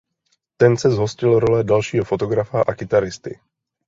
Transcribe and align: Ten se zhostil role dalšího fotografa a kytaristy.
Ten 0.57 0.77
se 0.77 0.89
zhostil 0.91 1.39
role 1.39 1.63
dalšího 1.63 2.05
fotografa 2.05 2.61
a 2.67 2.73
kytaristy. 2.73 3.39